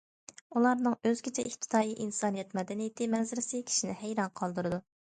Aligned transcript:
ئۇلارنىڭ 0.59 0.95
ئۆزگىچە 1.09 1.45
ئىپتىدائىي 1.51 1.95
ئىنسانىيەت 2.07 2.59
مەدەنىيىتى 2.61 3.13
مەنزىرىسى 3.15 3.65
كىشىنى 3.71 4.01
ھەيران 4.05 4.39
قالدۇرىدۇ. 4.43 4.87